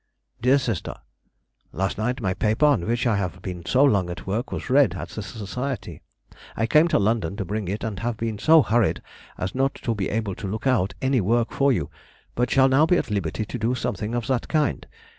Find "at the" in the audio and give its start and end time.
4.95-5.21